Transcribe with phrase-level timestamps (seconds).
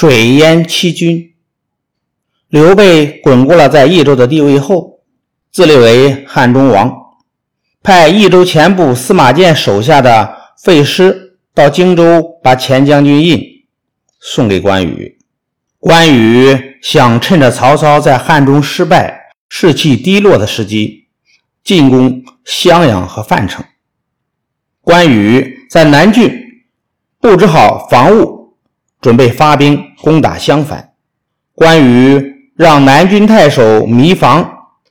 [0.00, 1.34] 水淹七军。
[2.48, 5.00] 刘备巩固了在益州的地位后，
[5.52, 6.90] 自立为汉中王，
[7.82, 10.34] 派益州前部司马迁手下的
[10.64, 13.42] 费师到荆州，把前将军印
[14.18, 15.18] 送给关羽。
[15.78, 21.08] 关羽想趁着曹操在汉中失败、士气低落的时机，
[21.62, 23.62] 进攻襄阳和樊城。
[24.80, 26.32] 关羽在南郡
[27.20, 28.39] 布置好防务。
[29.00, 30.92] 准备发兵攻打襄樊，
[31.54, 34.48] 关羽让南军太守糜芳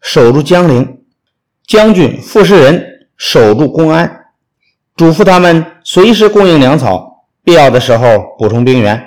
[0.00, 1.00] 守住江陵，
[1.66, 2.84] 将军傅士仁
[3.16, 4.24] 守住公安，
[4.96, 9.00] 嘱咐他们随时供应粮草，必要的时候补充兵员。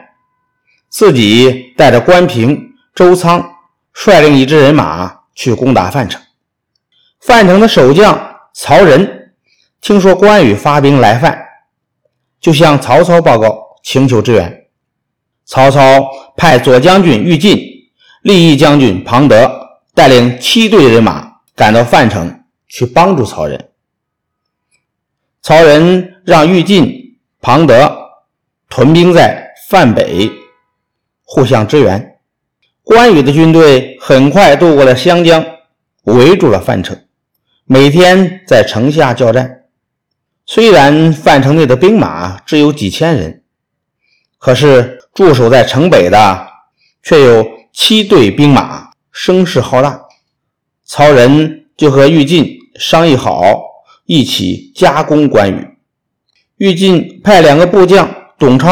[0.90, 3.43] 自己带着关平、周仓，
[3.91, 6.21] 率领一支人马去攻打范城。
[7.20, 9.34] 范城的守将曹仁
[9.82, 11.38] 听说关羽发兵来犯，
[12.40, 14.65] 就向曹操报告，请求支援。
[15.45, 16.04] 曹操
[16.35, 17.59] 派左将军郁进、
[18.23, 19.49] 立义将军庞德
[19.93, 23.70] 带领七队人马赶到范城去帮助曹仁。
[25.43, 27.96] 曹仁让郁进、庞德
[28.70, 30.32] 屯兵在范北，
[31.23, 32.18] 互相支援。
[32.84, 35.46] 关羽的军队很快渡过了湘江，
[36.05, 36.99] 围住了范城，
[37.66, 39.66] 每天在城下交战。
[40.48, 43.43] 虽然范城内的兵马只有几千人，
[44.40, 45.04] 可是。
[45.16, 46.48] 驻守在城北的
[47.02, 50.02] 却有七队兵马，声势浩大。
[50.84, 53.41] 曹仁就和玉进商议好，
[54.05, 55.77] 一起夹攻关羽。
[56.57, 58.70] 玉进派两个部将董超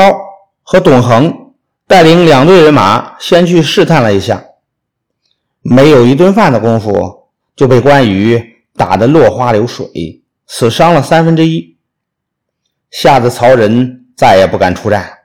[0.63, 1.53] 和董恒
[1.87, 4.43] 带领两队人马先去试探了一下，
[5.61, 11.77] 没有一顿饭的功夫，就被关羽打得落花流水，死伤了三分之一，
[12.91, 15.19] 吓得曹仁再也不敢出战。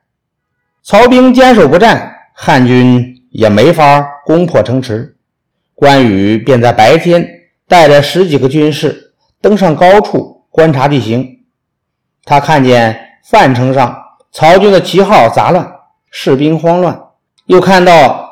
[0.91, 5.19] 曹兵坚守不战，汉军也没法攻破城池。
[5.75, 7.29] 关羽便在白天
[7.69, 11.41] 带着十几个军士登上高处观察地形。
[12.25, 13.95] 他看见范城上
[14.33, 15.71] 曹军的旗号杂乱，
[16.11, 16.95] 士兵慌乱；
[17.45, 18.27] 又看到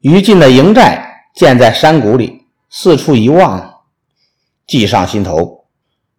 [0.00, 3.82] 于禁的营寨建在山谷里，四处一望，
[4.66, 5.66] 计上心头。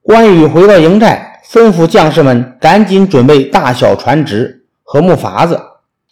[0.04, 4.63] 关羽回到营寨，吩咐将士们赶紧准备大小船只。
[4.94, 5.60] 和木筏子，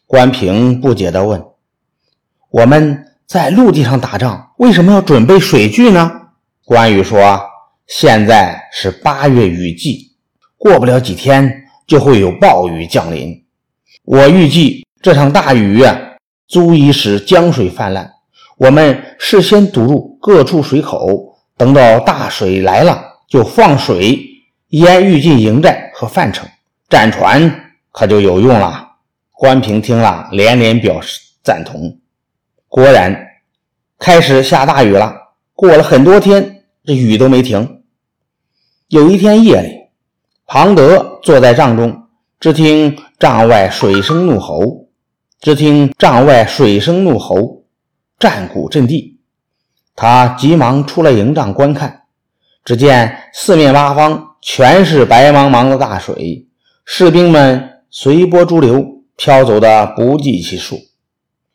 [0.08, 1.40] 关平不解地问
[2.50, 6.12] ：“我们在陆地上打仗，为什么要准备水具呢？”
[6.66, 7.40] 关羽说
[7.86, 10.14] ：“现在是八月雨季，
[10.58, 13.44] 过不了几天就会有暴雨降临。
[14.03, 15.96] 我预计这场大雨啊
[16.47, 18.12] 足以使江水泛滥，
[18.58, 23.00] 我们事先堵住各处水口，等到大水来了，
[23.30, 24.20] 就放水
[24.70, 26.50] 淹预进营寨和范城，
[26.90, 28.90] 战船。”可就有用了。
[29.34, 32.00] 关平听了，连连表示赞同。
[32.68, 33.28] 果然，
[33.97, 35.16] 开始下大雨了。
[35.56, 37.81] 过了很多天，这雨都没停。
[38.88, 39.69] 有一天夜里，
[40.46, 42.03] 庞德坐在帐中，
[42.40, 44.88] 只听帐外水声怒吼，
[45.40, 47.63] 只听帐外水声怒吼，
[48.19, 49.19] 战鼓震地。
[49.96, 52.03] 他急忙出了营帐观看，
[52.63, 56.47] 只见四面八方全是白茫茫的大水，
[56.85, 57.69] 士兵们。
[57.94, 60.79] 随波逐流，飘走的不计其数。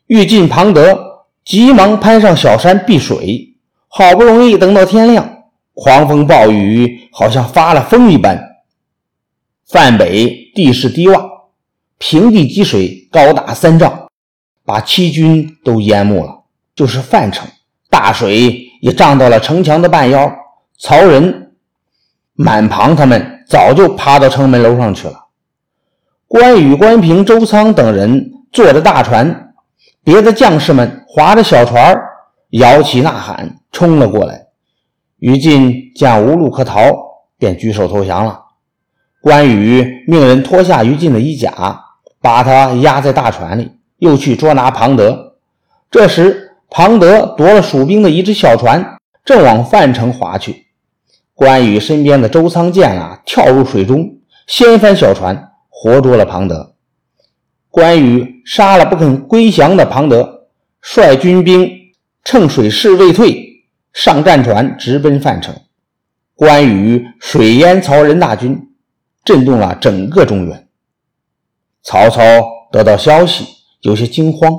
[0.05, 3.55] 欲进庞德急忙攀上小山避水，
[3.87, 8.39] 好不容易等到天亮，狂风暴雨好像发了疯一般。
[9.65, 11.27] 范北地势低洼，
[11.97, 14.07] 平地积水高达三丈，
[14.63, 16.43] 把七军都淹没了。
[16.75, 17.47] 就是范城，
[17.89, 20.31] 大水也涨到了城墙的半腰。
[20.77, 21.53] 曹仁、
[22.33, 25.26] 满庞他们早就爬到城门楼上去了。
[26.27, 29.53] 关羽、关平、周仓等人坐着大船，
[30.03, 31.97] 别的将士们划着小船，
[32.49, 34.47] 摇旗呐喊，冲了过来。
[35.19, 36.81] 于禁见无路可逃，
[37.37, 38.41] 便举手投降了。
[39.21, 41.81] 关羽命人脱下于禁的衣甲，
[42.21, 45.37] 把他压在大船里，又去捉拿庞德。
[45.89, 50.65] 这时，庞德夺了蜀兵的一只小船，正往范城划去。
[51.33, 55.46] 关羽身边的周仓见了，跳入水中，掀翻小船。
[55.79, 56.73] 活捉了庞德，
[57.69, 60.47] 关羽杀了不肯归降的庞德，
[60.81, 61.69] 率军兵
[62.23, 63.63] 趁水势未退，
[63.93, 65.53] 上战船直奔范城。
[66.33, 68.59] 关羽水淹曹仁大军，
[69.23, 70.67] 震动了整个中原。
[71.83, 72.23] 曹操
[72.71, 73.45] 得到消息，
[73.81, 74.51] 有些惊慌，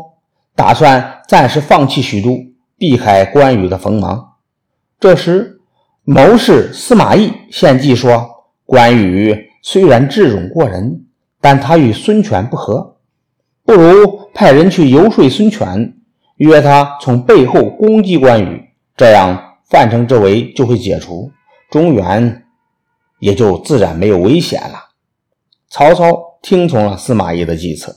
[0.55, 2.31] 打算暂时放弃许都，
[2.79, 4.35] 避开关羽的锋芒。
[5.00, 5.61] 这时，
[6.05, 8.25] 谋士司马懿献计说
[8.65, 11.06] ：“关羽虽然智勇过人。”
[11.40, 12.96] 但他与孙权不和，
[13.64, 15.96] 不如派人去游说孙权，
[16.37, 21.31] 约他从背后攻击关羽，这样范城之围就会解除，
[21.70, 22.44] 中原
[23.20, 24.90] 也就自然没有危险了。
[25.69, 27.96] 曹操听从了司马懿的计策。